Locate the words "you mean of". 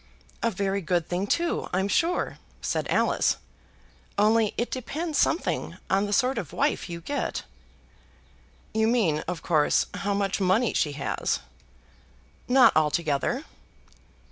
8.73-9.43